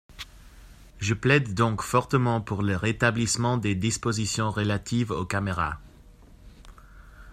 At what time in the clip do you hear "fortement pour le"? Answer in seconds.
1.83-2.75